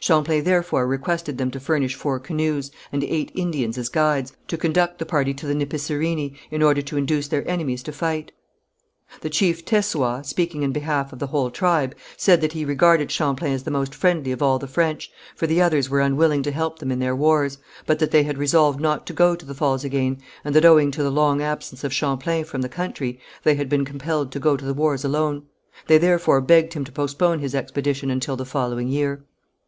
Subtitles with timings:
[0.00, 4.98] Champlain therefore requested them to furnish four canoes, and eight Indians as guides, to conduct
[4.98, 8.32] the party to the Nipissirini, in order to induce their enemies to fight.
[9.20, 13.52] The chief Tessoüat, speaking in behalf of the whole tribe, said that he regarded Champlain
[13.52, 16.80] as the most friendly of all the French, for the others were unwilling to help
[16.80, 19.84] them in their wars, but that they had resolved not to go to the falls
[19.84, 23.68] again, and that, owing to the long absence of Champlain from the country, they had
[23.68, 25.44] been compelled to go to the wars alone.
[25.86, 29.22] They therefore begged him to postpone his expedition until the following year.